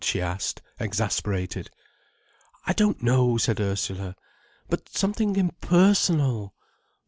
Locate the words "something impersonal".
4.89-6.55